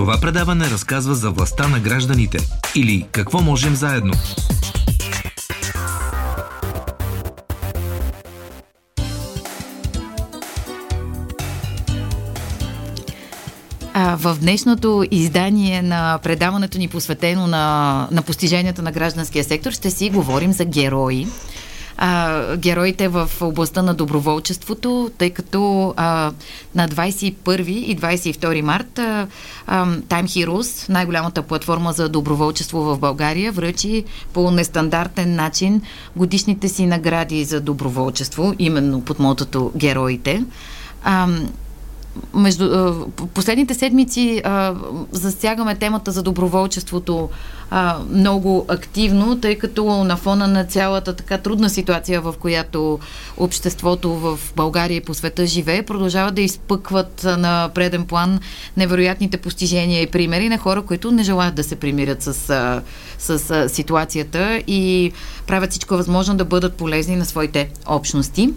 [0.00, 2.38] Това предаване разказва за властта на гражданите
[2.74, 4.12] или какво можем заедно.
[13.94, 20.10] В днешното издание на предаването ни посветено на, на постиженията на гражданския сектор ще си
[20.10, 21.26] говорим за герои
[22.02, 26.32] а, героите в областта на доброволчеството, тъй като а,
[26.74, 29.26] на 21 и 22 март а,
[29.66, 35.82] а, Time Heroes, най-голямата платформа за доброволчество в България, връчи по нестандартен начин
[36.16, 40.44] годишните си награди за доброволчество, именно под мотото Героите.
[41.04, 41.28] А,
[42.34, 42.94] между а,
[43.34, 44.74] последните седмици а,
[45.12, 47.30] засягаме темата за доброволчеството
[47.70, 52.98] а, много активно, тъй като на фона на цялата така трудна ситуация, в която
[53.36, 58.40] обществото в България и по света живее, продължават да изпъкват на преден план
[58.76, 62.34] невероятните постижения и примери на хора, които не желаят да се примирят с,
[63.18, 65.12] с, с ситуацията и
[65.46, 68.52] правят всичко възможно да бъдат полезни на своите общности.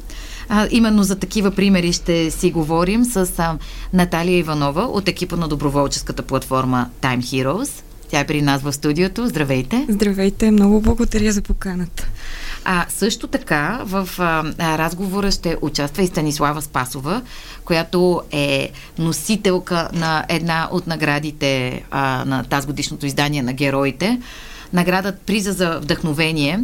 [0.50, 3.58] А, именно за такива примери ще си говорим с а,
[3.94, 7.84] Наталия Иванова от екипа на доброволческата платформа Time Heroes.
[8.10, 9.28] Тя е при нас в студиото.
[9.28, 9.86] Здравейте!
[9.90, 10.52] Здравейте!
[10.52, 12.08] Много благодаря за поканата.
[12.66, 14.44] А също така в а,
[14.78, 17.22] разговора ще участва и Станислава Спасова,
[17.66, 24.20] която е носителка на една от наградите а, на тази годишното издание на героите.
[24.74, 26.60] Наградът Приза за вдъхновение,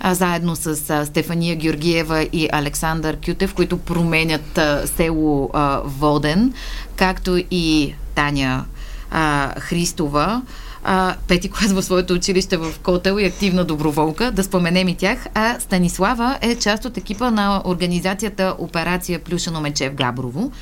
[0.00, 6.52] а, заедно с а, Стефания Георгиева и Александър Кютев, които променят а, село а, Воден,
[6.96, 8.64] както и Таня
[9.10, 10.42] а, Христова
[10.84, 15.26] а, пети клас в своето училище в Котел и активна доброволка, да споменем и тях.
[15.34, 20.52] А Станислава е част от екипа на организацията Операция Плюшено мече в Габрово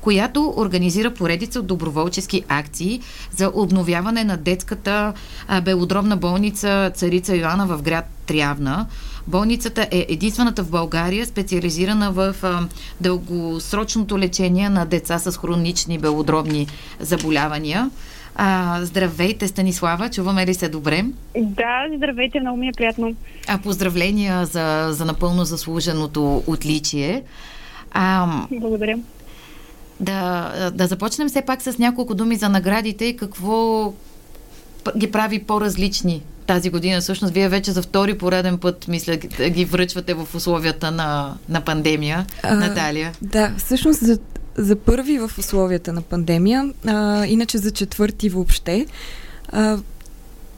[0.00, 3.00] която организира поредица от доброволчески акции
[3.36, 5.12] за обновяване на детската
[5.48, 8.86] а, белодробна болница Царица Йоанна в град Трявна.
[9.26, 12.60] Болницата е единствената в България, специализирана в а,
[13.00, 16.66] дългосрочното лечение на деца с хронични белодробни
[17.00, 17.90] заболявания.
[18.34, 21.04] А, здравейте, Станислава, чуваме ли се добре?
[21.38, 23.14] Да, здравейте, много ми е приятно.
[23.48, 27.22] А, поздравления за, за напълно заслуженото отличие.
[27.92, 28.98] А, Благодаря.
[30.00, 33.92] Да, да започнем все пак с няколко думи за наградите и какво
[34.96, 37.00] ги прави по-различни тази година.
[37.00, 39.16] Всъщност, вие вече за втори пореден път, мисля,
[39.48, 42.26] ги връчвате в условията на, на пандемия.
[42.42, 43.12] А, Наталия.
[43.22, 44.18] Да, всъщност за
[44.58, 48.86] за първи в условията на пандемия, а, иначе за четвърти въобще.
[49.48, 49.78] А,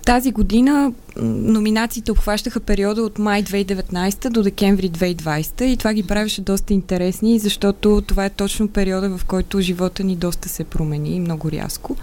[0.04, 6.40] тази година номинациите обхващаха периода от май 2019 до декември 2020 и това ги правеше
[6.40, 11.50] доста интересни, защото това е точно периода, в който живота ни доста се промени много
[11.50, 11.96] рязко.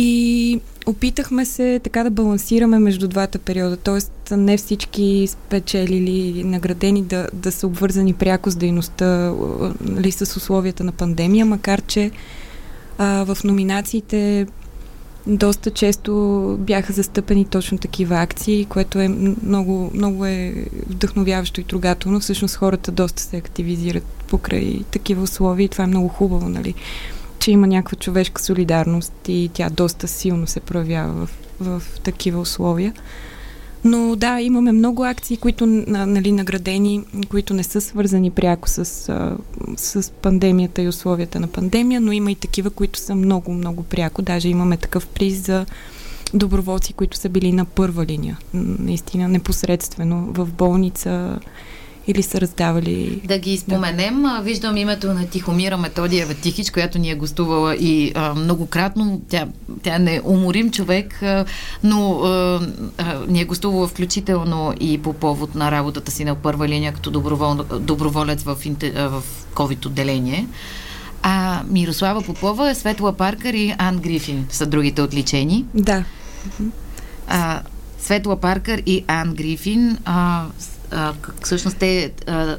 [0.00, 4.36] И опитахме се така да балансираме между двата периода, т.е.
[4.36, 9.34] не всички спечелили или наградени да, да са обвързани пряко с дейността
[9.84, 12.10] или нали, с условията на пандемия, макар че
[12.98, 14.46] а, в номинациите
[15.26, 19.08] доста често бяха застъпени точно такива акции, което е
[19.42, 20.54] много, много е
[20.88, 22.20] вдъхновяващо и трогателно.
[22.20, 26.74] Всъщност хората доста се активизират покрай такива условия и това е много хубаво, нали?
[27.48, 32.94] Че има някаква човешка солидарност и тя доста силно се проявява в, в такива условия.
[33.84, 38.84] Но да, имаме много акции, които нали, наградени, които не са свързани пряко с,
[39.76, 44.22] с пандемията и условията на пандемия, но има и такива, които са много, много пряко.
[44.22, 45.66] Даже имаме такъв приз за
[46.34, 51.38] доброволци, които са били на първа линия, наистина непосредствено в болница
[52.08, 53.20] или са раздавали?
[53.24, 54.22] Да ги споменем.
[54.22, 54.40] Да.
[54.42, 59.20] Виждам името на Тихомира Методия Ветихич, която ни е гостувала и а, многократно.
[59.28, 59.46] Тя,
[59.82, 61.44] тя не уморим човек, а,
[61.84, 62.60] но а,
[62.98, 67.10] а, ни е гостувала включително и по повод на работата си на първа линия като
[67.10, 68.56] добровол, доброволец в,
[68.94, 69.22] в
[69.54, 70.46] COVID-отделение.
[71.22, 75.64] А Мирослава Попова, Светла Паркър и Ан Грифин са другите отличени.
[75.74, 76.04] Да.
[77.28, 77.62] А,
[77.98, 80.46] Светла Паркър и Ан Грифин а,
[80.90, 82.56] а, всъщност те а,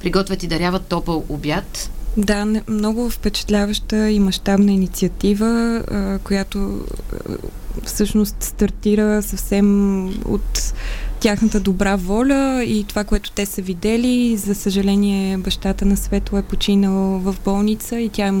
[0.00, 1.90] приготвят и даряват топъл обяд.
[2.16, 7.36] Да, много впечатляваща и мащабна инициатива, а, която а,
[7.84, 10.74] всъщност стартира съвсем от
[11.20, 14.36] тяхната добра воля и това, което те са видели.
[14.36, 18.32] За съжаление, бащата на Светло е починал в болница и тя е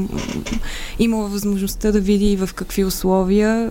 [0.98, 3.70] имала възможността да види в какви условия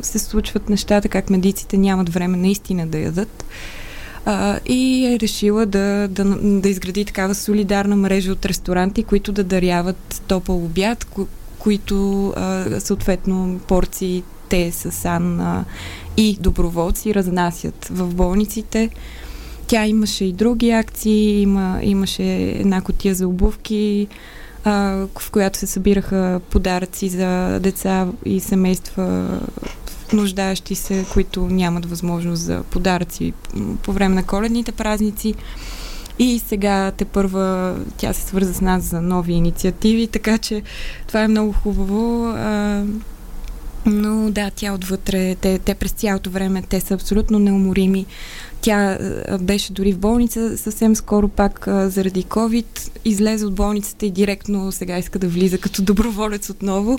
[0.00, 3.44] се случват нещата, как медиците нямат време наистина да ядат
[4.30, 9.44] а, и е решила да, да, да изгради такава солидарна мрежа от ресторанти, които да
[9.44, 11.06] даряват топъл обяд,
[11.58, 15.64] които а, съответно порции те с сан а,
[16.16, 18.90] и доброволци разнасят в болниците.
[19.66, 24.08] Тя имаше и други акции, има, имаше една котия за обувки,
[24.64, 29.38] а, в която се събираха подаръци за деца и семейства
[30.12, 33.32] нуждаещи се, които нямат възможност за подаръци
[33.82, 35.34] по време на коледните празници.
[36.18, 40.62] И сега те първа тя се свърза с нас за нови инициативи, така че
[41.06, 42.26] това е много хубаво.
[42.26, 42.84] А,
[43.86, 48.06] но да, тя отвътре, те, те през цялото време, те са абсолютно неуморими.
[48.60, 48.98] Тя
[49.40, 52.90] беше дори в болница съвсем скоро пак заради COVID.
[53.04, 56.98] Излезе от болницата и директно сега иска да влиза като доброволец отново.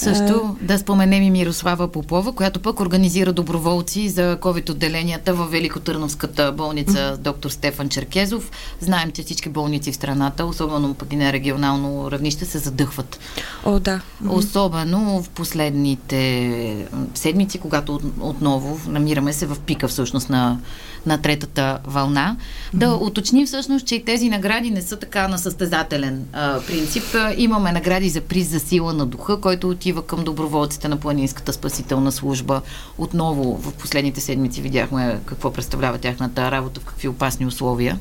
[0.00, 7.18] Също да споменем и Мирослава Попова, която пък организира доброволци за COVID-отделенията в Великотърновската болница
[7.20, 8.50] доктор Стефан Черкезов.
[8.80, 13.18] Знаем, че всички болници в страната, особено пък и на регионално равнище, се задъхват.
[13.64, 14.00] О, да.
[14.28, 20.58] Особено в последните седмици, когато отново намираме се в пика всъщност на
[21.06, 22.36] на третата вълна.
[22.36, 22.78] Mm-hmm.
[22.78, 27.04] Да уточним всъщност, че и тези награди не са така на състезателен а, принцип.
[27.36, 32.12] Имаме награди за приз за сила на духа, който отива към доброволците на Планинската спасителна
[32.12, 32.62] служба.
[32.98, 37.98] Отново в последните седмици видяхме какво представлява тяхната работа, в какви опасни условия.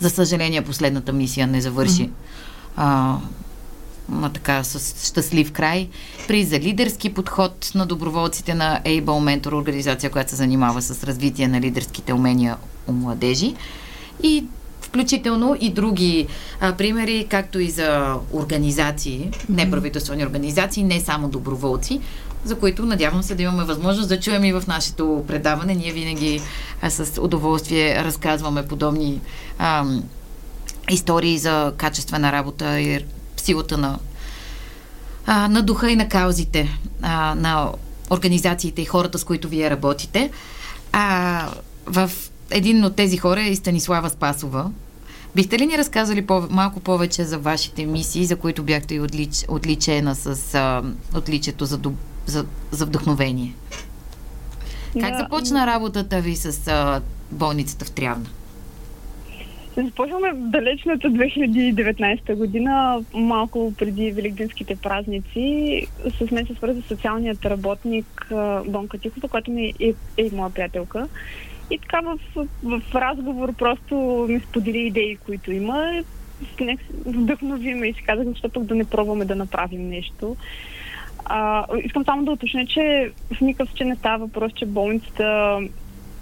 [0.00, 2.10] За съжаление, последната мисия не завърши mm-hmm.
[2.76, 3.16] а,
[4.08, 5.88] ма така с щастлив край.
[6.28, 11.48] При за лидерски подход на доброволците на Able Mentor, организация, която се занимава с развитие
[11.48, 12.56] на лидерските умения
[12.86, 13.54] у младежи.
[14.22, 14.44] И
[14.82, 16.26] включително и други
[16.60, 22.00] а, примери, както и за организации, неправителствени организации, не само доброволци,
[22.44, 25.74] за които надявам се да имаме възможност да чуем и в нашето предаване.
[25.74, 26.40] Ние винаги
[26.82, 29.20] а, с удоволствие разказваме подобни
[29.58, 29.84] а,
[30.90, 33.04] истории за качествена работа и
[33.48, 33.98] силата на,
[35.26, 36.68] а, на духа и на каузите
[37.02, 37.72] а, на
[38.10, 40.30] организациите и хората, с които вие работите.
[40.92, 41.48] А,
[41.86, 42.10] в
[42.50, 44.70] един от тези хора е и Станислава Спасова.
[45.34, 49.44] Бихте ли ни разказали по- малко повече за вашите мисии, за които бяхте и отлич,
[49.48, 50.82] отличена с а,
[51.16, 51.80] отличието за,
[52.26, 53.54] за, за вдъхновение?
[55.00, 57.00] Как започна работата ви с а,
[57.30, 58.26] болницата в Трявна?
[59.84, 65.86] Започваме далечната 2019 година, малко преди Великденските празници.
[66.18, 68.32] С мен се свърза социалният работник
[68.66, 71.08] Бонка Тихова, която ми е, е моя приятелка.
[71.70, 72.18] И така в,
[72.62, 76.02] в разговор просто ми сподели идеи, които има.
[77.06, 80.36] Вдъхнови ме и си казах, защо пък да не пробваме да направим нещо.
[81.24, 85.58] А, искам само да уточня, че в никакъв случай не става въпрос, че болницата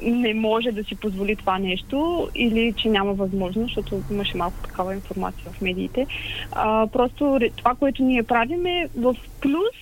[0.01, 4.95] не може да си позволи това нещо или че няма възможност, защото имаше малко такава
[4.95, 6.07] информация в медиите.
[6.53, 9.77] А, просто това, което ние правим е в плюс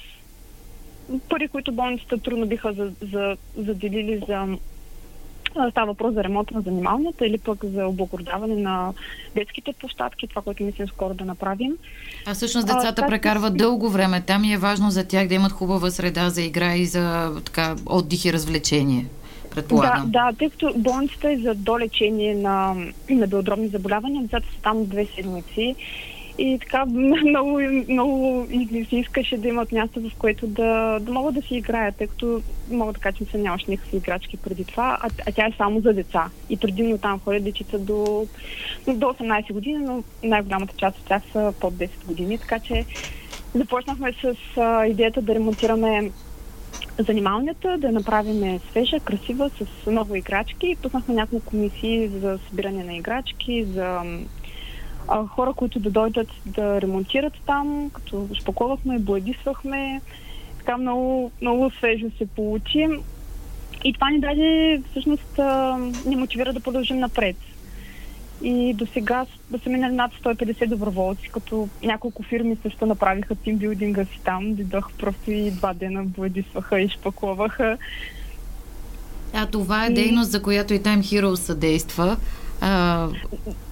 [1.28, 4.56] пари, които болницата трудно биха за, за, заделили за
[5.70, 8.92] Става въпрос за ремонт на занималнията или пък за облагородяване на
[9.34, 11.72] детските площадки, това, което мислим скоро да направим.
[12.26, 13.56] А всъщност децата а, прекарват си...
[13.56, 16.86] дълго време там и е важно за тях да имат хубава среда за игра и
[16.86, 19.06] за така, отдих и развлечение
[19.54, 20.10] предполагам.
[20.10, 22.74] Да, да, тъй като болницата е за долечение на,
[23.10, 25.76] на белодробни заболявания, децата са там две седмици
[26.38, 26.84] и така
[27.24, 31.54] много, много ми се искаше да имат място, в което да, да могат да си
[31.54, 35.32] играят, тъй като мога да кажа, че са нямаше никакви играчки преди това, а, а
[35.32, 36.30] тя е само за деца.
[36.50, 38.26] И предимно там ходят дечица до,
[38.86, 42.84] до 18 години, но най-голямата част от тях са под 10 години, така че
[43.54, 46.10] започнахме с а, идеята да ремонтираме
[46.98, 50.76] занималнята, да направим свежа, красива, с много играчки.
[50.82, 54.02] Пуснахме няколко комисии за събиране на играчки, за
[55.08, 60.00] а, хора, които да дойдат да ремонтират там, като спаковахме, боядисвахме.
[60.58, 62.88] Така много, много свежо се получи.
[63.84, 65.40] И това ни даде, всъщност,
[66.06, 67.36] ни мотивира да продължим напред.
[68.44, 74.04] И до сега да са минали над 150 доброволци, като няколко фирми също направиха тимбилдинга
[74.04, 74.54] си там.
[74.54, 77.78] Дойдоха просто и два дена боядисваха и шпакловаха.
[79.32, 79.94] А това е и...
[79.94, 82.16] дейност, за която и Time Hero съдейства.
[82.60, 83.08] А,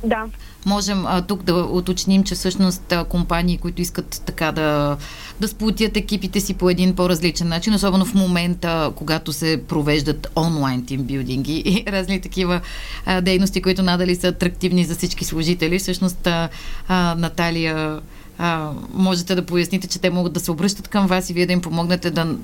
[0.05, 0.25] да.
[0.67, 4.97] Можем а, тук да уточним, че всъщност а, компании, които искат така да,
[5.41, 10.87] да сплутят екипите си по един по-различен начин, особено в момента, когато се провеждат онлайн
[10.87, 12.61] тимбилдинги и разни такива
[13.07, 15.79] а, дейности, които надали са атрактивни за всички служители.
[15.79, 16.49] Всъщност а,
[16.89, 18.01] а, Наталия
[18.45, 21.53] а, можете да поясните, че те могат да се обръщат към вас и вие да
[21.53, 22.37] им помогнете да,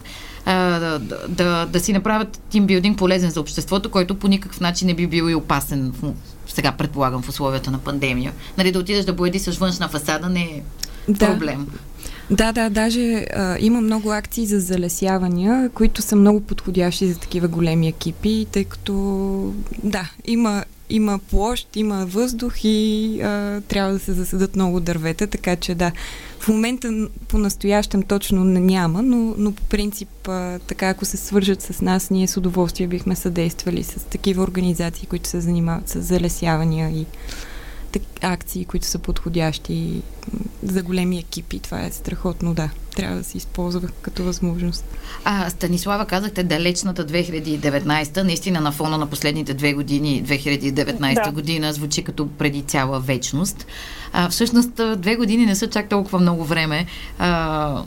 [0.44, 4.94] а, да, да, да си направят тимбилдинг полезен за обществото, който по никакъв начин не
[4.94, 6.12] би бил и опасен в,
[6.46, 8.32] сега предполагам в условията на пандемия.
[8.58, 10.62] Нали, да отидеш да боядисаш външна фасада не е
[11.08, 11.26] да.
[11.26, 11.66] проблем.
[12.30, 17.48] Да, да, даже а, има много акции за залесявания, които са много подходящи за такива
[17.48, 24.12] големи екипи, тъй като да, има има площ, има въздух и а, трябва да се
[24.12, 25.92] засадат много дървета, така че да,
[26.40, 31.80] в момента по-настоящем точно няма, но, но по принцип а, така ако се свържат с
[31.80, 37.06] нас, ние с удоволствие бихме съдействали с такива организации, които се занимават с залесявания и
[38.22, 40.02] акции, които са подходящи
[40.62, 41.58] за големи екипи.
[41.58, 42.70] Това е страхотно, да.
[42.96, 44.84] Трябва да се използва като възможност.
[45.24, 51.32] А, Станислава, казахте далечната 2019, наистина на фона на последните две години, 2019 да.
[51.32, 53.66] година, звучи като преди цяла вечност.
[54.12, 56.86] А, всъщност, две години не са чак толкова много време.
[57.18, 57.82] А,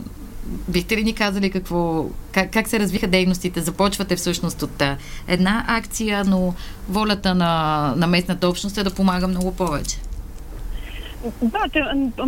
[0.68, 3.60] Бихте ли ни казали какво, как, как се развиха дейностите?
[3.60, 4.82] Започвате всъщност от
[5.28, 6.54] една акция, но
[6.88, 9.96] волята на, на местната общност е да помага много повече.
[11.42, 11.82] Да, те,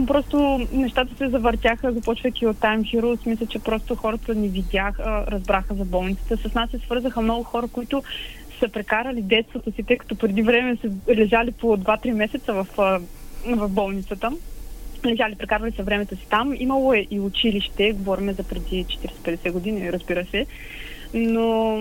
[0.06, 3.26] просто нещата се завъртяха, започвайки от Time Heroes.
[3.26, 6.36] Мисля, че просто хората ни видяха, разбраха за болницата.
[6.36, 8.02] С нас се свързаха много хора, които
[8.58, 12.66] са прекарали детството си, тъй като преди време са лежали по 2-3 месеца в,
[13.46, 14.32] в болницата
[15.06, 16.54] лежали, прекарвали са времето си там.
[16.58, 20.46] Имало е и училище, говорим за преди 40-50 години, разбира се.
[21.16, 21.78] Но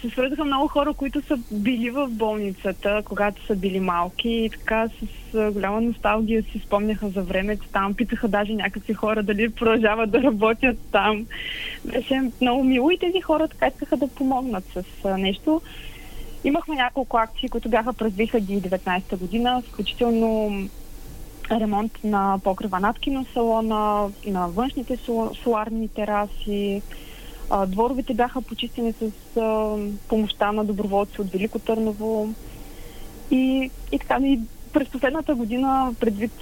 [0.00, 4.88] се свързаха много хора, които са били в болницата, когато са били малки и така
[4.88, 7.94] с голяма носталгия си спомняха за времето там.
[7.94, 11.26] Питаха даже някакви хора дали продължават да работят там.
[11.84, 15.62] Беше много мило и тези хора така искаха да помогнат с нещо.
[16.44, 20.52] Имахме няколко акции, които бяха през 2019 година, включително
[21.50, 24.98] ремонт на покрива над киносалона, на външните
[25.42, 26.82] соларни тераси.
[27.66, 29.10] Дворовете бяха почистени с
[30.08, 32.28] помощта на доброволци от Велико Търново.
[33.30, 34.40] И, и така, и
[34.72, 36.32] през последната година, предвид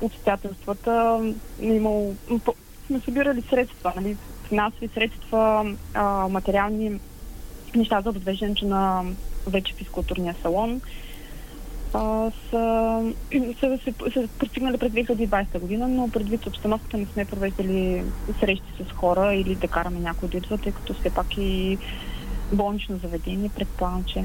[0.00, 1.20] обстоятелствата,
[1.60, 2.14] имало,
[2.86, 4.16] сме събирали средства, нали,
[4.48, 5.74] финансови средства,
[6.30, 7.00] материални
[7.74, 9.04] неща за отвеждането на
[9.46, 10.80] вече физкултурния салон
[12.50, 13.12] са,
[13.60, 18.02] са, са, са пристигнали през 2020 година, но предвид обстановката не сме провеждали
[18.40, 21.78] срещи с хора или да караме някой да идва, тъй като все пак и
[22.52, 24.24] болнично заведение, предполагам, че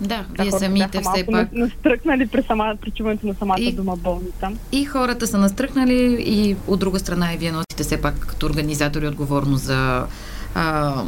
[0.00, 1.52] да, да вие самите все пак...
[1.52, 4.50] Настръкнали при, сама, при чуването на самата и, дума болница.
[4.72, 9.06] И хората са настръкнали и от друга страна и вие носите все пак като организатори
[9.06, 10.06] отговорност за
[10.54, 11.04] а,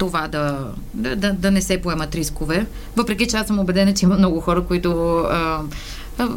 [0.00, 2.66] това да, да, да не се поемат рискове.
[2.96, 5.60] Въпреки че аз съм убедена, че има много хора, които а,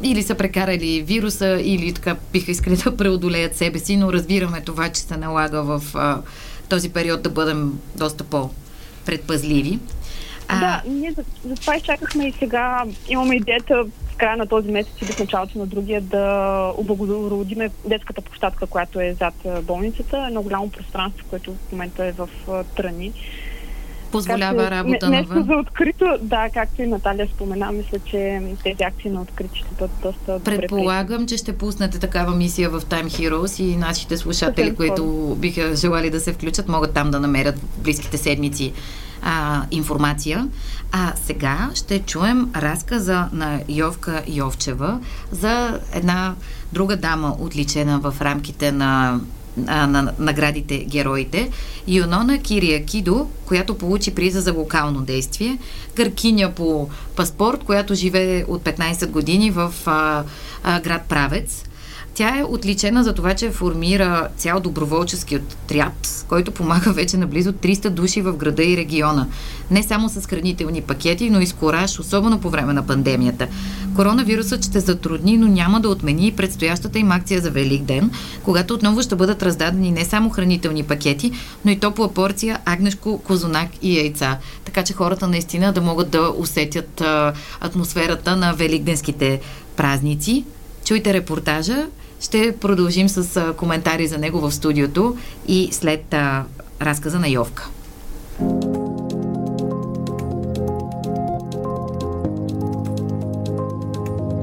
[0.03, 4.89] или са прекарали вируса, или така биха искали да преодолеят себе си, но разбираме това,
[4.89, 6.21] че се налага в а,
[6.69, 9.79] този период да бъдем доста по-предпазливи.
[10.47, 10.59] А...
[10.59, 15.11] Да, ние за, за изчакахме и сега имаме идеята в края на този месец или
[15.11, 20.25] в началото на другия да облагородиме детската площадка, която е зад болницата.
[20.27, 22.29] Едно голямо пространство, което в момента е в
[22.75, 23.13] Тръни
[24.13, 28.83] позволява както, работа не, Нещо за открито, да, както и Наталия спомена, мисля, че тези
[28.83, 31.29] акции на открито ще бъдат доста Предполагам, добре.
[31.29, 36.09] че ще пуснете такава мисия в Time Heroes и нашите слушатели, Съвсем които биха желали
[36.09, 38.73] да се включат, могат там да намерят в близките седмици
[39.21, 40.47] а, информация.
[40.91, 44.99] А сега ще чуем разказа на Йовка Йовчева
[45.31, 46.35] за една
[46.73, 49.19] друга дама, отличена в рамките на
[49.67, 51.49] а, на наградите героите.
[51.87, 55.57] Юнона Кириакидо, която получи приза за локално действие.
[55.95, 60.23] Гъркиня по паспорт, която живее от 15 години в а,
[60.63, 61.63] а, град Правец.
[62.15, 67.53] Тя е отличена за това, че формира цял доброволчески отряд, който помага вече на близо
[67.53, 69.27] 300 души в града и региона.
[69.71, 73.47] Не само с хранителни пакети, но и с кораж, особено по време на пандемията.
[73.95, 78.11] Коронавирусът ще затрудни, но няма да отмени и предстоящата им акция за Велик ден,
[78.43, 81.31] когато отново ще бъдат раздадени не само хранителни пакети,
[81.65, 84.37] но и топла порция агнешко, козунак и яйца.
[84.65, 87.03] Така че хората наистина да могат да усетят
[87.61, 89.39] атмосферата на великденските
[89.75, 90.45] празници.
[90.85, 91.87] Чуйте репортажа
[92.23, 96.45] ще продължим с коментари за него в студиото и след а,
[96.81, 97.69] разказа на Йовка.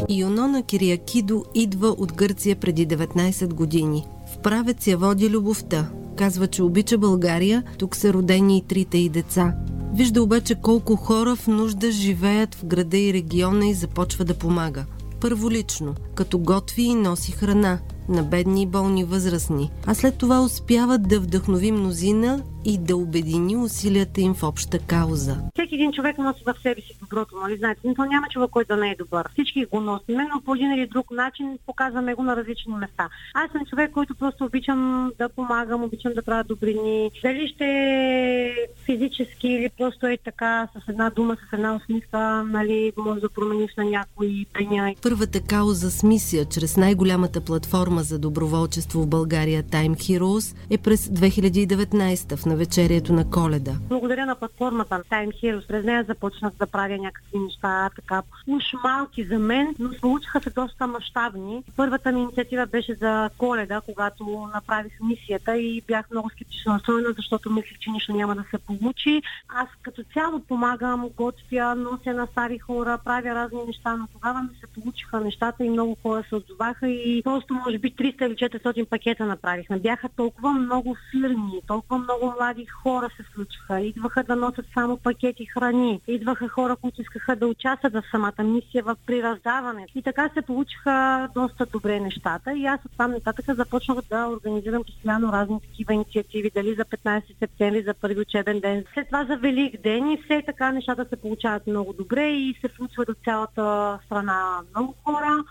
[0.08, 4.06] Юнона Кириакидо идва от Гърция преди 19 години.
[4.34, 5.88] В правец я води любовта.
[6.16, 9.54] Казва, че обича България, тук са родени и трите и деца.
[9.94, 14.84] Вижда обаче колко хора в нужда живеят в града и региона и започва да помага–
[15.20, 17.78] първолично, като готви и носи храна.
[18.08, 23.56] На бедни и болни възрастни, а след това успяват да вдъхнови мнозина и да обедини
[23.56, 25.36] усилията им в обща кауза.
[25.54, 27.80] Всеки един човек носи в себе си доброто, нали знаете?
[27.84, 29.28] Но няма човек, който да не е добър.
[29.32, 33.08] Всички го носим, но по един или друг начин показваме го на различни места.
[33.34, 37.10] Аз съм човек, който просто обичам да помагам, обичам да правя добрини.
[37.22, 38.54] Дали ще е
[38.86, 43.70] физически или просто е така, с една дума, с една усмивка, нали, може да промениш
[43.76, 44.94] на някой деня.
[45.02, 51.08] Първата кауза с мисия чрез най-голямата платформа за доброволчество в България Time Heroes е през
[51.08, 53.72] 2019 в навечерието на коледа.
[53.88, 55.66] Благодаря на платформата Time Heroes.
[55.66, 60.50] През нея започнах да правя някакви неща, така уж малки за мен, но получиха се
[60.50, 61.62] доста мащабни.
[61.76, 67.50] Първата ми инициатива беше за коледа, когато направих мисията и бях много скептично настроена, защото
[67.50, 69.22] мислих, че нищо няма да се получи.
[69.48, 74.48] Аз като цяло помагам, готвя, нося на стари хора, правя разни неща, но тогава ми
[74.60, 78.84] се получиха нещата и много хора се отзоваха и просто може би 300 или 400
[78.84, 79.78] пакета направихме.
[79.78, 83.80] Бяха толкова много фирми, толкова много млади хора се случиха.
[83.80, 86.00] Идваха да носят само пакети храни.
[86.06, 89.86] Идваха хора, които искаха да участват в самата мисия в прираздаване.
[89.94, 92.52] И така се получиха доста добре нещата.
[92.52, 97.22] И аз от там нататък започнах да организирам постоянно разни такива инициативи, дали за 15
[97.38, 98.84] септември, за първи учебен ден.
[98.94, 102.68] След това за Велик ден и все така нещата се получават много добре и се
[102.76, 105.44] случват от цялата страна много хора.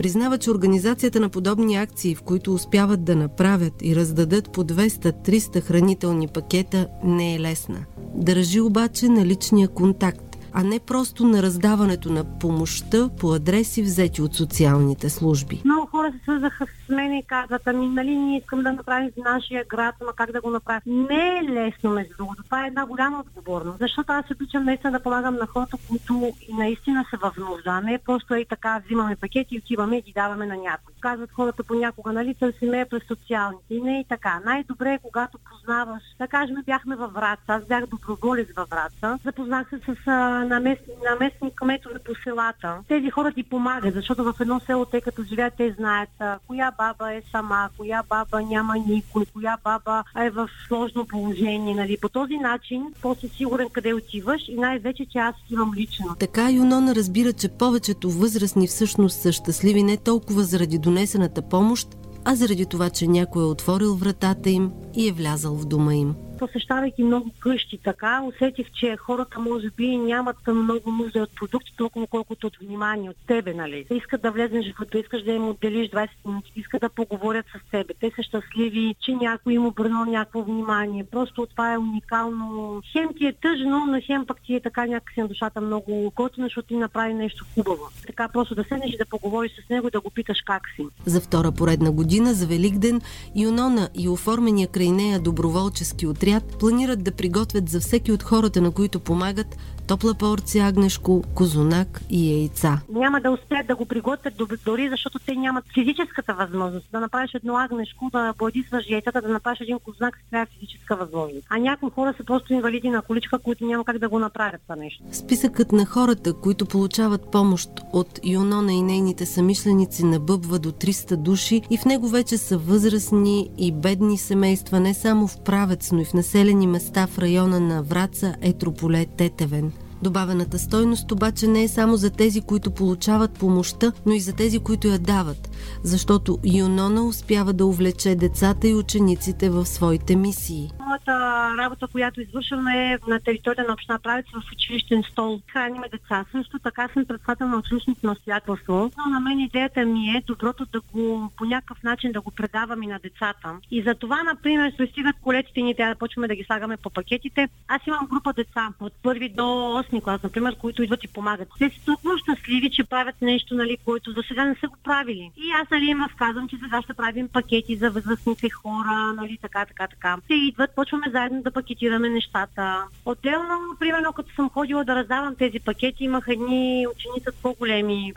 [0.00, 5.60] Признава, че организацията на подобни акции, в които успяват да направят и раздадат по 200-300
[5.60, 7.84] хранителни пакета, не е лесна.
[8.14, 14.22] Държи обаче на личния контакт а не просто на раздаването на помощта по адреси взети
[14.22, 15.62] от социалните служби.
[15.64, 19.24] Много хора се свързаха с мен и казват, ами нали ние искам да направим в
[19.24, 21.06] нашия град, ама как да го направим.
[21.10, 22.42] Не е лесно между другото.
[22.42, 26.54] Това е една голяма отговорност, защото аз обичам наистина да помагам на хората, които и
[26.54, 27.80] наистина са в нужда.
[27.80, 30.94] Не просто и така взимаме пакети и отиваме и ги даваме на някой.
[31.00, 33.74] Казват хората понякога, нали, търсиме през социалните.
[33.74, 34.40] И не е така.
[34.44, 39.68] Най-добре е, когато познаваш, да кажем, бяхме във Враца, аз бях доброволец във Враца, запознах
[39.68, 40.06] се с
[40.44, 42.74] на, местни, на местни кметове по селата.
[42.88, 46.72] Тези хора ти помагат, защото в едно село, те като живеят, те знаят а, коя
[46.78, 51.74] баба е сама, коя баба няма никой, коя баба е в сложно положение.
[51.74, 51.98] Нали.
[52.02, 56.16] По този начин после сигурен къде отиваш и най-вече, че аз отивам лично.
[56.18, 61.88] Така Юнона разбира, че повечето възрастни всъщност са щастливи не толкова заради донесената помощ,
[62.24, 66.14] а заради това, че някой е отворил вратата им и е влязал в дома им
[66.40, 72.06] посещавайки много къщи така, усетих, че хората може би нямат много нужда от продукти, толкова
[72.06, 73.86] колкото от внимание от тебе, нали.
[73.90, 77.94] Искат да влезеш живота, искаш да им отделиш 20 минути, искат да поговорят с тебе.
[78.00, 81.04] Те са щастливи, че някой им обърнал някакво внимание.
[81.04, 82.82] Просто това е уникално.
[82.92, 86.46] Хем ти е тъжно, но хем пък ти е така някакси на душата много готино,
[86.46, 87.82] защото ти направи нещо хубаво.
[88.06, 90.86] Така просто да седнеш и да поговориш с него и да го питаш как си.
[91.06, 93.00] За втора поредна година за Великден
[93.36, 98.60] Юнона и оформения край нея доброволчески отряд отряд планират да приготвят за всеки от хората,
[98.60, 99.56] на които помагат,
[99.90, 102.80] топла порция агнешко, козунак и яйца.
[102.88, 107.56] Няма да успеят да го приготвят дори защото те нямат физическата възможност да направиш едно
[107.56, 111.46] агнешко, да бладисваш яйцата, да направиш един козунак, с трябва физическа възможност.
[111.50, 114.76] А някои хора са просто инвалиди на количка, които няма как да го направят това
[114.76, 115.02] нещо.
[115.12, 121.62] Списъкът на хората, които получават помощ от Юнона и нейните самишленици набъбва до 300 души
[121.70, 126.04] и в него вече са възрастни и бедни семейства не само в Правец, но и
[126.04, 129.72] в населени места в района на Враца, Етрополе, Тетевен.
[130.02, 134.58] Добавената стойност обаче не е само за тези, които получават помощта, но и за тези,
[134.58, 135.50] които я дават,
[135.82, 140.70] защото Юнона успява да увлече децата и учениците в своите мисии.
[140.86, 145.40] Моята работа, която извършваме е на територия на община Правец в училищен стол.
[145.52, 146.24] Храниме деца.
[146.32, 148.90] Също така съм председател на училищното настоятелство.
[148.98, 152.82] Но на мен идеята ми е доброто да го по някакъв начин да го предавам
[152.82, 153.56] и на децата.
[153.70, 157.48] И за това, например, пристигат колетите ни, трябва да почваме да ги слагаме по пакетите.
[157.68, 161.48] Аз имам група деца от първи до 8 клас, например, които идват и помагат.
[161.58, 165.30] Те са толкова щастливи, че правят нещо, нали, което до сега не са го правили.
[165.36, 169.64] И аз, нали, им разказвам, че сега ще правим пакети за възрастните хора, нали, така,
[169.64, 170.16] така, така.
[170.28, 172.84] Те идват, почваме заедно да пакетираме нещата.
[173.04, 178.12] Отделно, примерно, като съм ходила да раздавам тези пакети, имах едни ученици по-големи,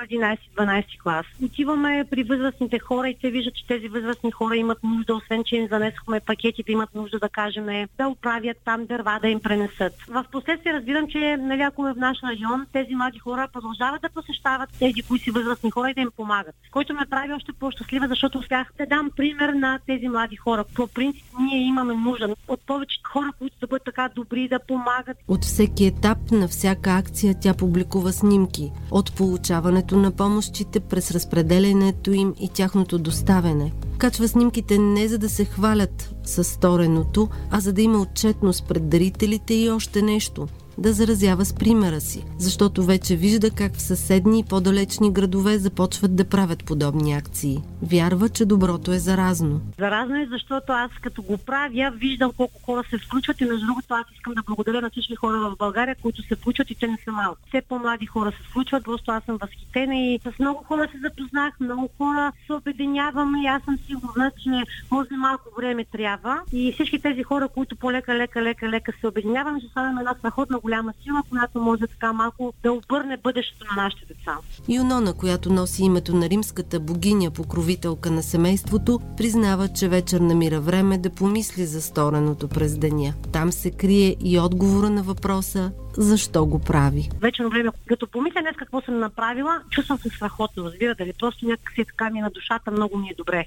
[0.58, 1.26] 11-12 клас.
[1.44, 5.56] Отиваме при възрастните хора и те виждат, че тези възрастни хора имат нужда, освен че
[5.56, 9.94] им занесохме пакетите, имат нужда да кажем да оправят там дърва да им пренесат.
[10.08, 14.10] В последствие разбирам, че нали, ако е в наш район, тези млади хора продължават да
[14.10, 16.56] посещават тези, които си възрастни хора и да им помагат.
[16.71, 20.65] Който ме прави още по-щастлива, защото успях да дам пример на тези млади хора.
[20.76, 25.17] По принцип, ние имаме нужда от повече хора, които да бъдат така добри, да помагат.
[25.28, 28.71] От всеки етап на всяка акция тя публикува снимки.
[28.91, 33.71] От получаването на помощите през разпределенето им и тяхното доставяне.
[33.97, 38.89] Качва снимките не за да се хвалят с стореното, а за да има отчетност пред
[38.89, 40.47] дарителите и още нещо–
[40.78, 46.16] да заразява с примера си, защото вече вижда как в съседни и по-далечни градове започват
[46.16, 47.58] да правят подобни акции.
[47.82, 49.62] Вярва, че доброто е заразно.
[49.80, 53.94] Заразно е, защото аз като го правя, виждам колко хора се включват и между другото
[53.94, 56.98] аз искам да благодаря на всички хора в България, които се включват и те не
[57.06, 57.38] са малко.
[57.48, 61.60] Все по-млади хора се случват, просто аз съм възхитена и с много хора се запознах,
[61.60, 64.50] много хора се обединяваме и аз съм сигурна, че
[64.92, 69.60] може малко време трябва и всички тези хора, които полека, лека, лека, лека се обединяваме,
[69.60, 74.06] ще станем една страхотна голяма сила, която може така малко да обърне бъдещето на нашите
[74.06, 74.38] деца.
[74.69, 80.97] Юнона, която носи името на римската богиня, покровителка на семейството, признава, че вечер намира време
[80.97, 83.13] да помисли за стореното през деня.
[83.34, 87.10] Там се крие и отговора на въпроса защо го прави.
[87.21, 91.13] Вечерно време, като помисля днес какво съм направила, чувствам се страхотно, разбирате ли?
[91.19, 93.45] Просто някак си така ми е на душата, много ми е добре.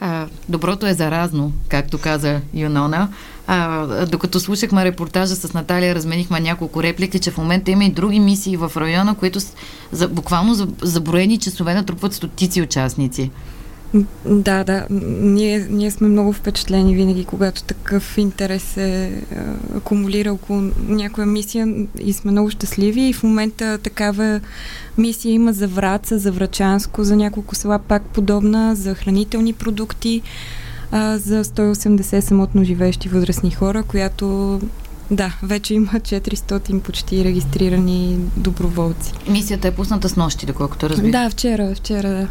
[0.00, 3.08] А, доброто е заразно, както каза Юнона.
[3.46, 8.20] А, докато слушахме репортажа с Наталия, разменихме няколко реплики, че в момента има и други
[8.20, 9.40] мисии в района, които
[9.92, 13.30] за, буквално за, за броени часове натрупват стотици участници.
[14.24, 14.86] Да, да.
[15.20, 19.12] Ние, ние сме много впечатлени винаги, когато такъв интерес се
[19.76, 23.00] акумулира около някоя мисия и сме много щастливи.
[23.00, 24.40] И в момента такава
[24.98, 30.22] мисия има за Враца, за Врачанско, за няколко села пак подобна, за хранителни продукти,
[30.92, 34.60] а, за 180 самотно живеещи възрастни хора, която
[35.10, 39.12] да, вече има 400 почти регистрирани доброволци.
[39.28, 41.10] Мисията е пусната с нощи, доколкото разбирам.
[41.10, 42.28] Да, вчера, вчера, да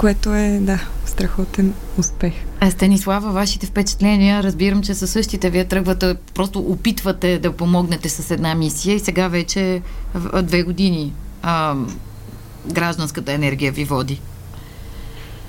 [0.00, 2.32] което е, да, страхотен успех.
[2.60, 8.30] А Станислава, вашите впечатления, разбирам, че със същите вие тръгвате, просто опитвате да помогнете с
[8.30, 9.82] една мисия и сега вече
[10.42, 11.74] две години а,
[12.72, 14.20] гражданската енергия ви води.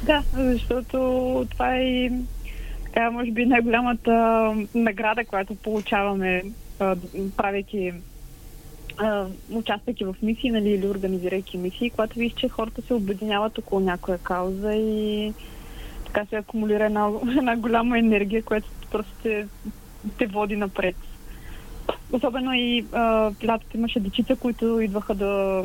[0.03, 0.97] Да, защото
[1.49, 2.09] това е
[2.83, 4.11] така, може би най-голямата
[4.75, 6.43] награда, която получаваме,
[7.37, 7.93] правейки
[9.51, 14.17] участвайки в мисии нали, или организирайки мисии, когато виж, че хората се обединяват около някоя
[14.17, 15.33] кауза и
[16.05, 19.47] така се акумулира една, една голяма енергия, която просто те,
[20.17, 20.95] те води напред.
[22.11, 22.85] Особено и
[23.45, 25.63] лятото имаше дечица, които идваха да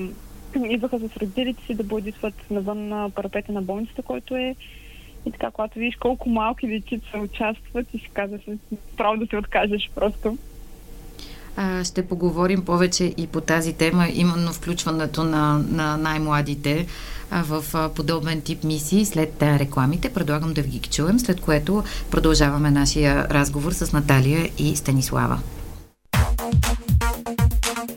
[0.71, 4.55] идваха с родителите си да бодисват навън на парапета на болницата, който е
[5.27, 8.41] и така, когато видиш колко малки дечица участват и си казваш,
[8.97, 10.39] право да се откажеш просто
[11.85, 16.87] ще поговорим повече и по тази тема, именно включването на, на най-младите
[17.33, 17.65] в
[17.95, 20.13] подобен тип мисии след рекламите.
[20.13, 25.39] Предлагам да ви ги чуем, след което продължаваме нашия разговор с Наталия и Станислава.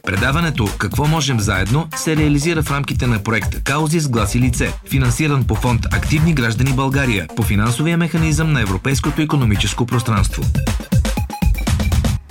[0.03, 4.73] Предаването «Какво можем заедно» се реализира в рамките на проект «Каузи с глас и лице»,
[4.89, 10.43] финансиран по фонд «Активни граждани България» по финансовия механизъм на Европейското економическо пространство.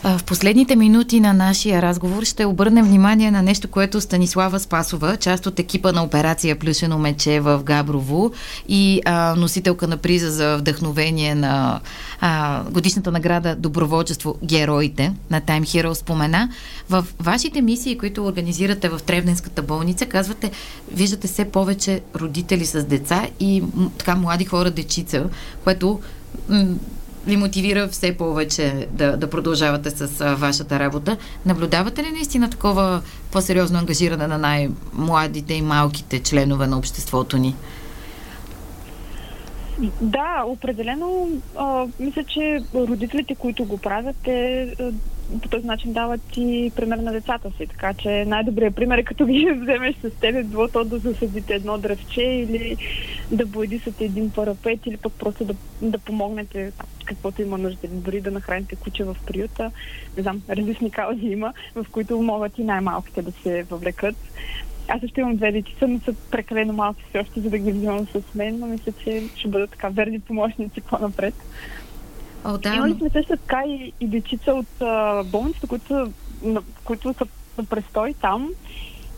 [0.05, 5.47] В последните минути на нашия разговор ще обърнем внимание на нещо, което Станислава Спасова, част
[5.47, 8.33] от екипа на операция Плюшено мече в Габрово
[8.69, 11.81] и а, носителка на приза за вдъхновение на
[12.21, 16.53] а, годишната награда Доброволчество Героите на Time Hero спомена.
[16.91, 20.51] В вашите мисии, които организирате в Тревненската болница, казвате,
[20.93, 23.63] виждате все повече родители с деца и
[23.99, 25.25] така млади хора, дечица,
[25.65, 26.01] което
[27.27, 31.17] ви мотивира все повече да, да продължавате с а, вашата работа.
[31.47, 33.03] Наблюдавате ли наистина такова
[33.33, 37.57] по-сериозно ангажиране на най-младите и малките членове на обществото ни?
[40.01, 41.29] Да, определено.
[41.57, 44.75] А, мисля, че родителите, които го правят, те
[45.43, 47.67] по този начин дават и пример на децата си.
[47.67, 51.79] Така че най-добрият пример е като ги вземеш с тебе, било то да засадите едно
[51.79, 52.77] дръвче или
[53.31, 56.73] да боядисате един парапет или пък просто да, да помогнете
[57.05, 59.71] каквото има нужда, дори да нахраните куче в приюта.
[60.17, 64.17] Не знам, различни каузи има, в които могат и най-малките да се въвлекат.
[64.89, 68.07] Аз също имам две дечица, но са прекалено малки все още, за да ги взимам
[68.07, 71.35] с мен, но мисля, че ще бъдат така верни помощници по-напред.
[72.45, 72.75] О, да.
[72.75, 77.27] Имали сме също така и, и дечица от а, болницата, които, на, които са
[77.59, 78.49] на престой там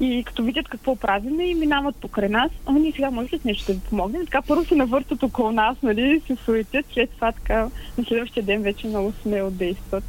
[0.01, 3.45] и като видят какво правиме и минават покрай нас, а ние сега може ли с
[3.45, 4.25] нещо да ви помогнем?
[4.25, 8.63] Така първо се навъртат около нас, нали, се суетят, след това така на следващия ден
[8.63, 10.05] вече много смело действат.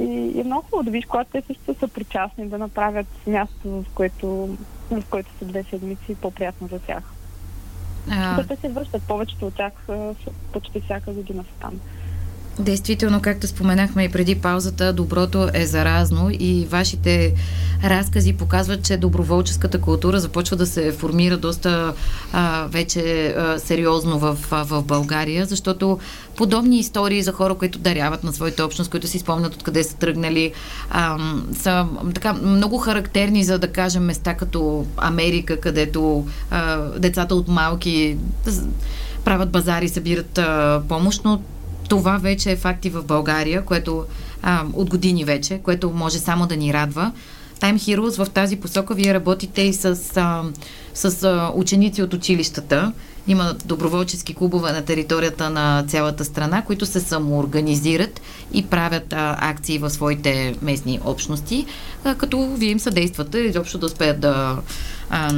[0.00, 3.84] И е много хубаво да видиш, когато те също са причастни, да направят място, в
[3.94, 4.56] което,
[4.90, 7.02] в което са две седмици, по-приятно за тях.
[8.10, 8.46] А...
[8.46, 9.72] те се връщат, повечето от тях
[10.52, 11.80] почти всяка година са там.
[12.58, 17.34] Действително, както споменахме и преди паузата, доброто е заразно и вашите
[17.84, 21.94] разкази показват, че доброволческата култура започва да се формира доста
[22.32, 25.98] а, вече а, сериозно в, а, в България, защото
[26.36, 30.52] подобни истории за хора, които даряват на своите общност, които си спомнят откъде са тръгнали,
[30.90, 31.18] а,
[31.52, 38.16] са така много характерни за да кажем места като Америка, където а, децата от малки
[39.24, 41.40] правят базари, събират а, помощ, но
[41.88, 44.04] това вече е факт и в България, което
[44.42, 47.12] а, от години вече, което може само да ни радва.
[47.60, 50.42] Time Heroes в тази посока вие работите и с, а,
[50.94, 52.92] с а, ученици от училищата.
[53.28, 58.20] Има доброволчески клубове на територията на цялата страна, които се самоорганизират
[58.52, 61.66] и правят а, акции в своите местни общности,
[62.04, 64.58] а, като вие им съдействате изобщо да успеят да
[65.10, 65.34] а,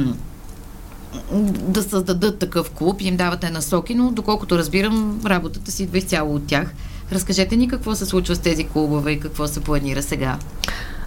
[1.61, 6.35] да създадат такъв клуб и им давате насоки, но доколкото разбирам, работата си идва изцяло
[6.35, 6.73] от тях.
[7.11, 10.37] Разкажете ни какво се случва с тези клубове и какво се планира сега.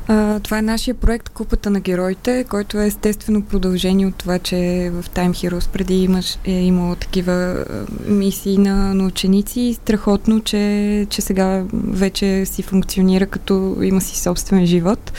[0.08, 4.56] А, това е нашия проект Купата на героите, който е естествено продължение от това, че
[4.94, 7.64] в Time Heroes преди имаш, е имало такива
[8.06, 9.78] мисии на, на ученици.
[9.82, 15.12] Страхотно, че, че сега вече си функционира като има си собствен живот.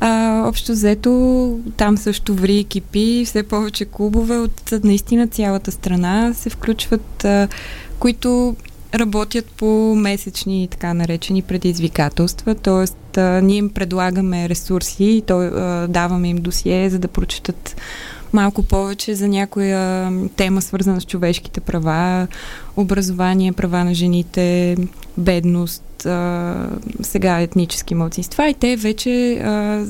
[0.00, 6.50] А, общо взето, там също ври екипи, все повече клубове от наистина цялата страна се
[6.50, 7.48] включват, а,
[7.98, 8.56] които
[8.94, 13.20] работят по месечни така наречени предизвикателства, т.е.
[13.42, 17.76] ние им предлагаме ресурси, то, а, даваме им досие, за да прочитат
[18.32, 22.26] малко повече за някоя тема, свързана с човешките права,
[22.76, 24.76] образование, права на жените,
[25.18, 26.68] бедност, а,
[27.02, 29.84] сега етнически младсинства и те вече а,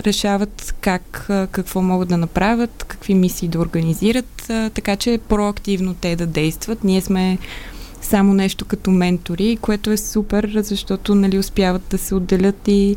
[0.00, 5.94] решават как, а, какво могат да направят, какви мисии да организират, а, така че проактивно
[5.94, 6.84] те да действат.
[6.84, 7.38] Ние сме
[8.02, 12.96] само нещо като ментори, което е супер, защото нали, успяват да се отделят и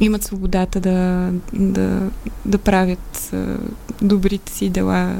[0.00, 2.00] имат свободата да, да,
[2.46, 3.56] да правят а,
[4.02, 5.16] добрите си дела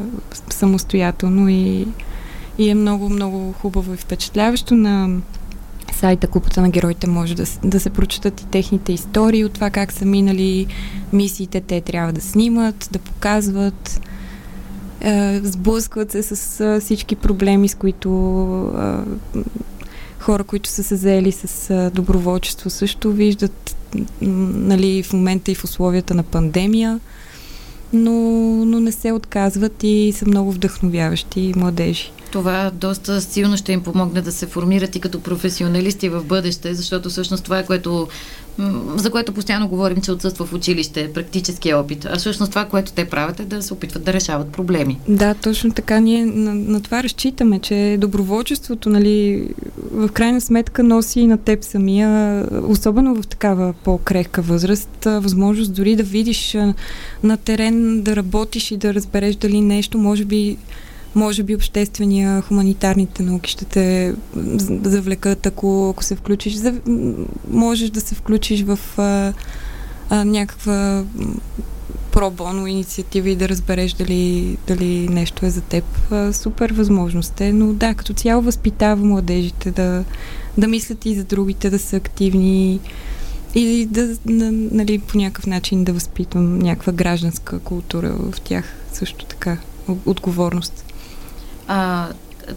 [0.51, 1.87] самостоятелно и,
[2.59, 5.21] и е много, много хубаво и впечатляващо на
[5.95, 9.93] сайта Купата на героите може да, да се прочитат и техните истории от това как
[9.93, 10.67] са минали
[11.13, 14.01] мисиите, те трябва да снимат, да показват,
[15.01, 18.09] е, сблъскват се с е, всички проблеми, с които
[18.79, 19.41] е,
[20.19, 23.77] хора, които са се заели с е, доброволчество също виждат
[24.21, 27.01] нали, в момента и в условията на пандемия,
[27.93, 28.13] но,
[28.65, 32.13] но не се отказват и са много вдъхновяващи младежи.
[32.31, 37.11] Това доста силно ще им помогне да се формират и като професионалисти в бъдеще, защото
[37.11, 38.09] всъщност това е което
[38.97, 42.05] за което постоянно говорим, че отсъства в училище, практическия опит.
[42.05, 44.99] А всъщност това, което те правят е да се опитват да решават проблеми.
[45.09, 46.01] Да, точно така.
[46.01, 49.49] Ние на, на това разчитаме, че доброволчеството, нали,
[49.93, 56.03] в крайна сметка носи на теб самия, особено в такава по-крехка възраст, възможност дори да
[56.03, 56.57] видиш
[57.23, 60.57] на терен, да работиш и да разбереш дали нещо може би
[61.15, 64.15] може би обществения, хуманитарните науки ще те
[64.83, 66.55] завлекат, ако, ако се включиш.
[66.55, 66.81] За,
[67.51, 69.33] можеш да се включиш в а,
[70.11, 71.05] а, някаква
[72.13, 75.85] пробоно инициатива и да разбереш дали, дали нещо е за теб.
[76.11, 80.05] А, супер възможност е, но да, като цяло възпитава младежите да,
[80.59, 82.81] да мислят и за другите, да са активни
[83.55, 89.59] и да, нали, по някакъв начин да възпитвам някаква гражданска култура в тях също така,
[90.07, 90.85] отговорност.
[91.69, 92.09] А,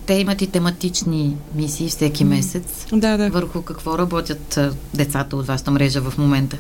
[0.06, 2.86] те имат и тематични мисии всеки месец.
[2.94, 3.30] Да, да.
[3.30, 4.60] Върху какво работят
[4.94, 6.58] децата от вашата мрежа в момента?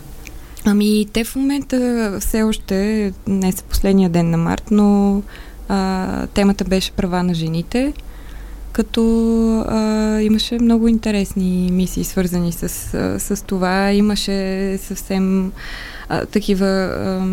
[0.65, 5.21] Ами, те в момента все още, не са последния ден на март, но
[5.69, 7.93] а, темата беше права на жените,
[8.71, 9.03] като
[9.67, 12.69] а, имаше много интересни мисии, свързани с,
[13.19, 13.91] с това.
[13.91, 15.51] Имаше съвсем
[16.09, 17.25] а, такива а,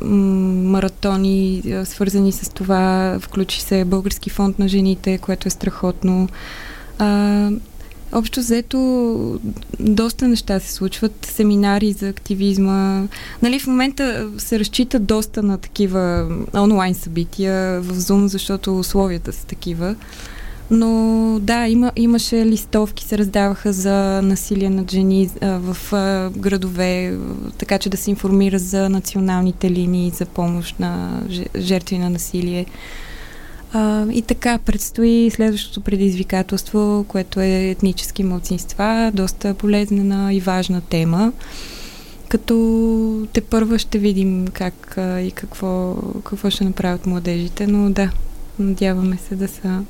[0.00, 3.18] маратони, свързани с това.
[3.20, 6.28] Включи се Български фонд на жените, което е страхотно.
[6.98, 7.50] А,
[8.12, 9.40] общо взето,
[9.80, 11.28] доста неща се случват.
[11.30, 13.02] Семинари за активизма.
[13.42, 19.46] Нали, в момента се разчита доста на такива онлайн събития в Zoom, защото условията са
[19.46, 19.94] такива.
[20.74, 27.18] Но да, има, имаше листовки, се раздаваха за насилие над жени а, в а, градове,
[27.58, 31.22] така че да се информира за националните линии за помощ на
[31.56, 32.66] жертви на насилие.
[33.72, 41.32] А, и така предстои следващото предизвикателство, което е етнически младсинства, доста полезна и важна тема.
[42.28, 48.10] Като те първа ще видим как а, и какво, какво ще направят младежите, но да,
[48.58, 49.84] надяваме се да са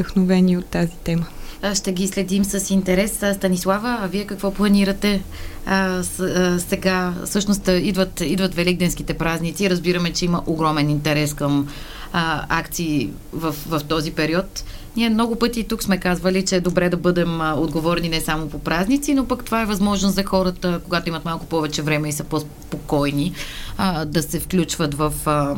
[0.00, 1.26] вдъхновени от тази тема.
[1.74, 3.22] Ще ги следим с интерес.
[3.34, 5.22] Станислава, а вие какво планирате
[5.66, 7.14] а, с, а, сега?
[7.24, 9.70] Всъщност идват, идват великденските празници.
[9.70, 11.68] Разбираме, че има огромен интерес към
[12.12, 14.64] а, акции в, в този период.
[14.96, 18.48] Ние много пъти тук сме казвали, че е добре да бъдем а, отговорни не само
[18.48, 22.12] по празници, но пък това е възможност за хората, когато имат малко повече време и
[22.12, 23.32] са по-спокойни,
[23.78, 25.56] а, да се включват в а,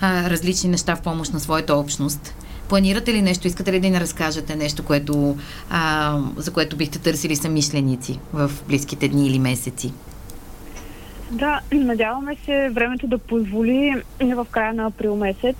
[0.00, 2.34] а, различни неща в помощ на своята общност.
[2.68, 3.46] Планирате ли нещо?
[3.46, 5.36] Искате ли да ни разкажете нещо, което,
[5.70, 9.92] а, за което бихте търсили самишленици в близките дни или месеци?
[11.30, 15.56] Да, надяваме се времето да позволи в края на април месец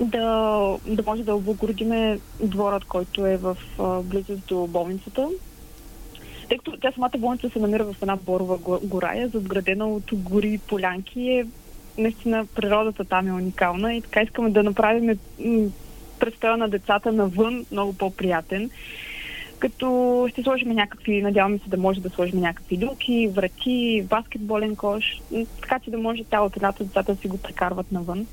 [0.00, 3.56] да, да може да облагородиме дворът, който е в
[4.04, 5.28] близост до болницата.
[6.48, 10.58] Тъй като тя самата болница се намира в една борова гора, задградена от гори и
[10.58, 11.46] полянки, е
[11.98, 15.18] наистина природата там е уникална и така искаме да направим
[16.20, 18.70] представа на децата навън много по-приятен.
[19.58, 25.04] Като ще сложим някакви, надяваме се да може да сложим някакви люки, врати, баскетболен кош,
[25.60, 28.26] така че да може цялото лято децата да си го прекарват навън.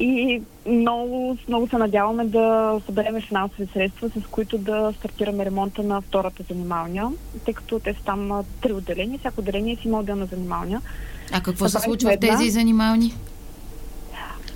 [0.00, 6.00] И много, много се надяваме да съберем финансови средства, с които да стартираме ремонта на
[6.00, 7.12] втората занималня,
[7.44, 10.80] тъй като те са там три отделения, всяко отделение си има отделна занималня.
[11.32, 13.14] А какво се случва в тези занимални?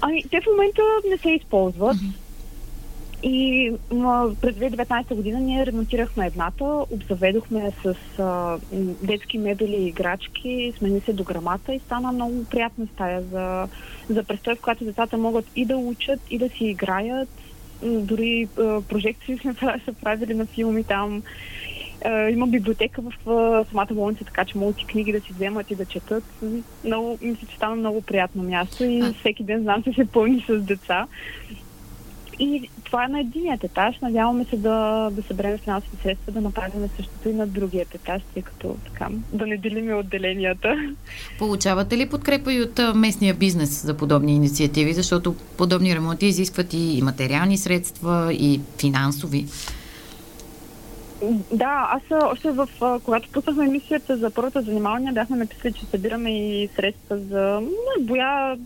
[0.07, 1.97] Ами, те в момента не се използват.
[1.97, 2.15] Uh-huh.
[3.23, 8.59] И м- през 2019 година ние ремонтирахме едната, обзаведохме с а,
[9.03, 13.69] детски мебели и играчки, смени се до грамата и стана много приятна стая за,
[14.09, 17.31] за престой, в която децата могат и да учат, и да си играят.
[17.83, 21.23] Дори а, прожекции сме са правили на филми там.
[22.05, 25.71] А, има библиотека в а, самата болница, така че могат и книги да си вземат
[25.71, 26.25] и да четат.
[26.85, 30.61] Много, мисля, че стана много приятно място и всеки ден знам, че се пълни с
[30.61, 31.07] деца.
[32.39, 33.97] И това е на единият етаж.
[34.03, 38.43] Надяваме се да, да съберем финансови средства, да направим същото и на другият етаж, тъй
[38.43, 40.77] като така, да не делиме отделенията.
[41.39, 47.01] Получавате ли подкрепа и от местния бизнес за подобни инициативи, защото подобни ремонти изискват и
[47.03, 49.47] материални средства, и финансови?
[51.53, 52.69] Да, аз още в,
[53.05, 57.61] когато пуснахме мисията за първата занимаване, бяхме написали, че събираме и средства за
[58.01, 58.59] боя,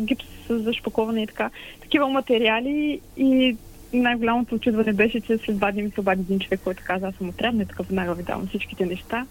[0.00, 1.50] гипс за шпаковане и така.
[1.80, 3.56] Такива материали и
[3.92, 7.14] най-голямото очудване беше, че след два дни ми се обади един човек, който каза, аз
[7.14, 9.26] съм отрядна и така веднага ви давам всичките неща.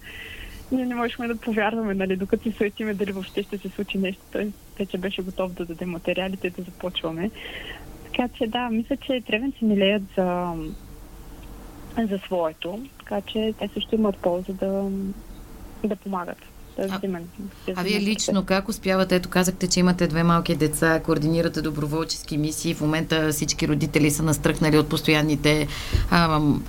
[0.72, 4.22] Ние не можехме да повярваме, нали, докато се суетиме дали въобще ще се случи нещо.
[4.32, 7.30] Той вече беше готов да даде материалите да започваме.
[8.04, 10.52] Така че да, мисля, че Тревен се милеят за
[11.98, 14.90] за своето, така че те също имат полза да,
[15.84, 16.38] да помагат.
[16.78, 17.00] А,
[17.76, 19.16] а вие лично как успявате?
[19.16, 22.74] Ето казахте, че имате две малки деца, координирате доброволчески мисии.
[22.74, 25.68] В момента всички родители са настръхнали от постоянните
[26.10, 26.64] ам,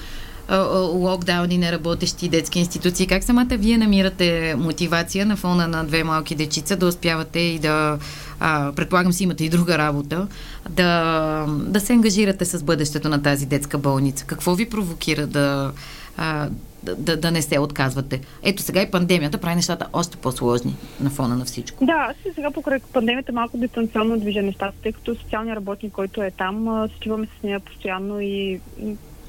[0.94, 3.08] локдауни, неработещи детски институции.
[3.08, 8.00] Как самата вие намирате мотивация на фона на две малки дечица да успявате и да,
[8.40, 10.28] а, предполагам си имате и друга работа,
[10.70, 14.26] да, да се ангажирате с бъдещето на тази детска болница?
[14.26, 15.72] Какво ви провокира да,
[16.18, 16.50] а,
[16.84, 18.22] да, да, не се отказвате.
[18.44, 21.86] Ето сега и пандемията прави нещата още по-сложни на фона на всичко.
[21.86, 26.32] Да, аз сега покрай пандемията малко дистанционно движа нещата, тъй като социалният работник, който е
[26.32, 28.60] там, се чуваме с нея постоянно и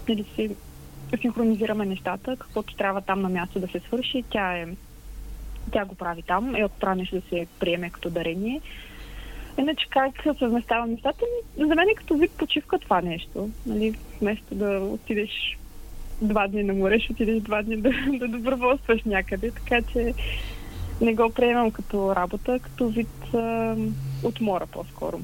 [0.09, 0.51] нали, си
[1.21, 4.25] синхронизираме нещата, каквото трябва там на място да се свърши.
[4.31, 4.67] Тя, е,
[5.73, 8.61] тя го прави там ако трябва нещо да се приеме като дарение.
[9.59, 11.25] Иначе как съвместявам нещата,
[11.59, 13.51] за мен е като вид почивка това нещо.
[13.67, 13.95] Нали?
[14.21, 15.59] Вместо да отидеш
[16.23, 19.51] два дни на море, ще отидеш два дни да, да доброволстваш някъде.
[19.51, 20.15] Така че
[21.01, 23.77] не го приемам като работа, като вид а,
[24.23, 25.21] отмора по-скоро.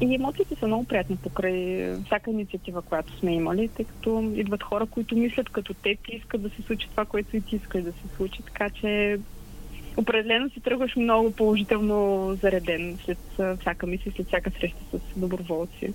[0.00, 4.86] И емоциите са много приятни покрай всяка инициатива, която сме имали, тъй като идват хора,
[4.86, 7.92] които мислят като теб и искат да се случи това, което и ти искаш да
[7.92, 8.42] се случи.
[8.42, 9.18] Така че
[9.96, 13.18] определено си тръгваш много положително зареден след
[13.60, 15.94] всяка мисия, след всяка среща с доброволци.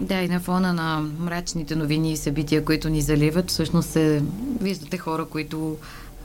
[0.00, 4.22] Да, и на фона на мрачните новини и събития, които ни заливат, всъщност се
[4.60, 5.76] виждате хора, които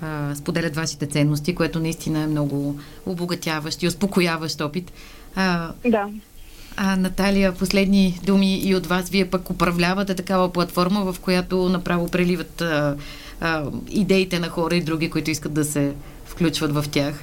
[0.01, 4.91] а, споделят вашите ценности, което наистина е много обогатяващ и успокояващ опит.
[5.35, 6.09] А, да.
[6.81, 9.09] А, Наталия, последни думи и от вас.
[9.09, 12.95] Вие пък управлявате такава платформа, в която направо преливат а,
[13.41, 15.93] а, идеите на хора и други, които искат да се
[16.25, 17.19] включват в тях.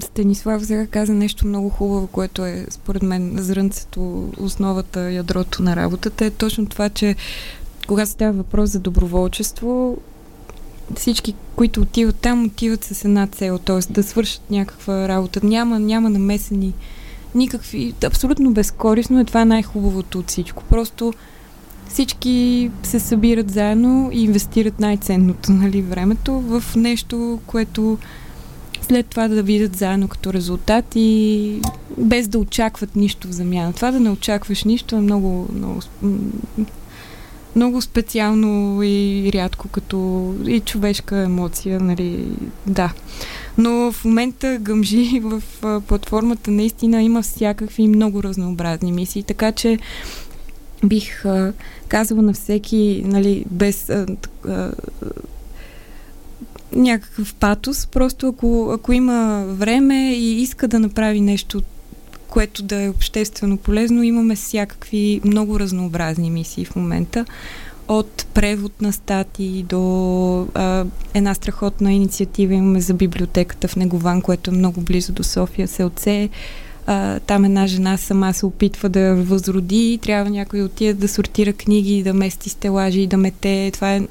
[0.00, 6.24] Станислав сега каза нещо много хубаво, което е според мен зрънцето, основата, ядрото на работата
[6.24, 7.16] е точно това, че
[7.86, 9.98] когато става въпрос за доброволчество,
[10.96, 13.92] всички, които отиват там, отиват с една цел, т.е.
[13.92, 15.40] да свършат някаква работа.
[15.42, 16.74] Няма, няма намесени
[17.34, 20.64] никакви, абсолютно безкорисно е това най-хубавото от всичко.
[20.64, 21.12] Просто
[21.88, 27.98] всички се събират заедно и инвестират най-ценното, нали, времето в нещо, което
[28.82, 31.60] след това да видят заедно като резултат и
[31.98, 33.72] без да очакват нищо в замяна.
[33.72, 35.80] Това да не очакваш нищо е много, много,
[37.56, 42.26] много специално и рядко като и човешка емоция, нали,
[42.66, 42.92] да.
[43.58, 45.42] Но в момента гъмжи в
[45.86, 49.78] платформата наистина има всякакви много разнообразни мисии, така че
[50.84, 51.52] бих а,
[51.88, 54.06] казала на всеки, нали, без а,
[54.48, 54.72] а,
[56.72, 61.62] някакъв патос, просто ако, ако има време и иска да направи нещо,
[62.28, 67.24] което да е обществено полезно, имаме всякакви много разнообразни мисии в момента.
[67.92, 70.84] От превод на статии до а,
[71.14, 76.28] една страхотна инициатива имаме за библиотеката в Негован, което е много близо до София, Селце.
[76.86, 81.52] А, там една жена сама се опитва да възроди, трябва някой да отиде да сортира
[81.52, 83.70] книги, да мести стелажи, да мете.
[83.74, 84.02] Това е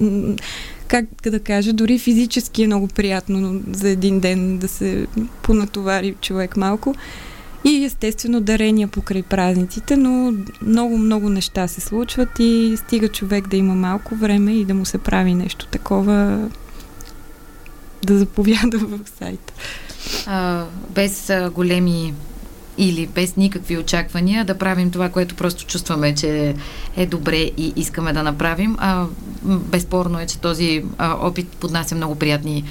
[0.87, 5.07] как да кажа, дори физически е много приятно за един ден да се
[5.41, 6.95] понатовари човек малко.
[7.65, 13.75] И естествено дарения покрай празниците, но много-много неща се случват и стига човек да има
[13.75, 16.49] малко време и да му се прави нещо такова,
[18.03, 19.53] да заповяда в сайта.
[20.25, 22.13] А, без а, големи
[22.77, 26.55] или без никакви очаквания да правим това, което просто чувстваме, че
[26.97, 28.75] е добре и искаме да направим.
[28.79, 29.05] А,
[29.43, 32.63] безспорно е, че този а, опит поднася много приятни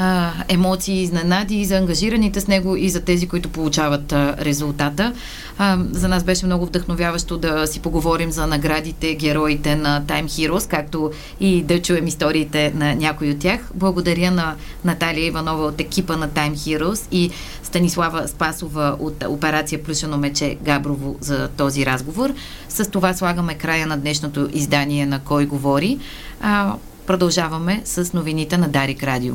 [0.00, 5.12] а, емоции, изненади и за ангажираните с него и за тези, които получават а, резултата.
[5.58, 10.70] А, за нас беше много вдъхновяващо да си поговорим за наградите, героите на Time Heroes,
[10.70, 13.60] както и да чуем историите на някой от тях.
[13.74, 17.30] Благодаря на Наталия Иванова от екипа на Time Heroes и
[17.62, 22.34] Станислава Спасова от операция Плюшено мече Габрово за този разговор.
[22.68, 25.98] С това слагаме края на днешното издание на Кой говори.
[26.40, 26.74] А,
[27.06, 29.34] продължаваме с новините на Дарик Радио.